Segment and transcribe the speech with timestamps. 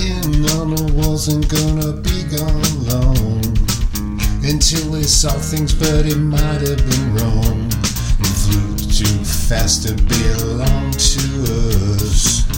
[0.00, 3.40] writing on and gonna be gone long.
[4.42, 7.70] Until they saw things, but it might have been wrong.
[8.18, 11.22] And flew too fast to belong to
[12.00, 12.48] us.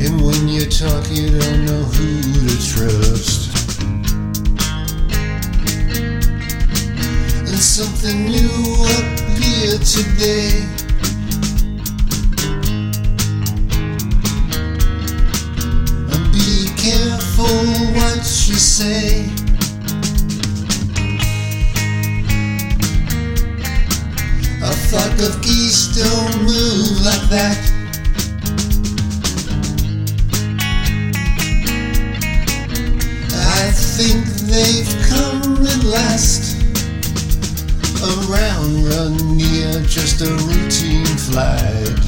[0.00, 3.50] And when you talk, you don't know who to trust.
[7.48, 10.79] And something new appeared today.
[18.80, 19.26] Say.
[24.62, 27.58] A flock of geese don't move like that.
[33.36, 36.56] I think they've come at last.
[38.02, 41.98] A round run near just a routine flight.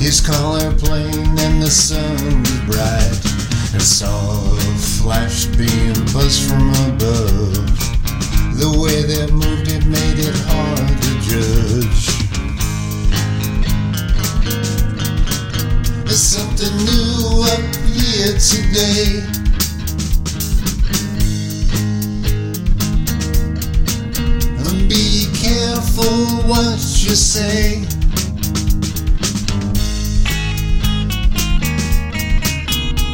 [0.00, 3.41] His CallAir plane and the sun bright.
[3.74, 7.54] I saw a flash beam buzz from above.
[8.58, 12.04] The way that moved it made it hard to judge.
[16.04, 19.22] There's something new up here today.
[24.88, 27.86] Be careful what you say.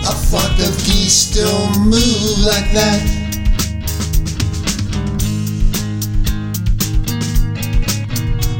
[0.09, 3.03] A flock of geese don't move like that.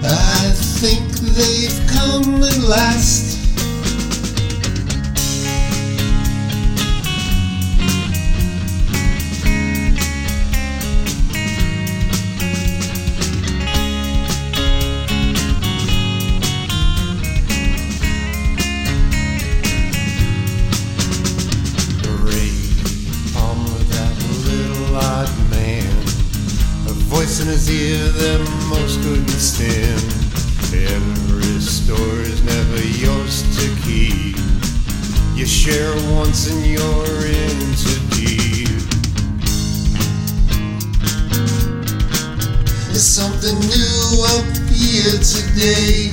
[0.05, 3.38] I think they've come at last.
[27.39, 30.03] His ear that most couldn't stand.
[30.75, 34.37] Every story's never yours to keep.
[35.35, 38.69] You share once and you're in too deep.
[42.89, 46.13] There's something new up here today.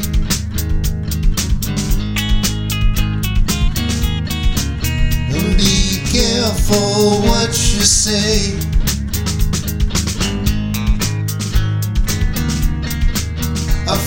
[5.33, 8.74] And be careful what you say.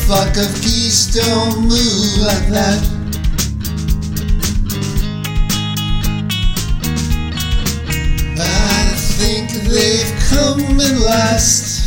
[0.08, 2.80] A flock of geese don't move like that.
[8.41, 11.78] I think they've come at last.